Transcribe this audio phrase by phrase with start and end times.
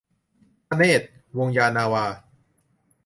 [0.67, 1.01] ธเนศ
[1.37, 2.05] วงศ์ยานนาวา